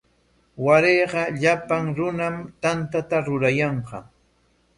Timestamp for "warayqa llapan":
0.65-1.83